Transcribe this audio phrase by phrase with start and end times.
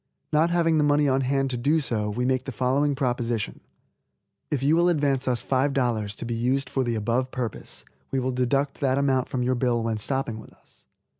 [0.33, 3.59] Not having the money on hand to do so, we make the following proposition:
[4.49, 8.31] If you will advance us $5, to be used for the above purpose, we will
[8.31, 10.87] deduct that amount from your bill when stopping with us.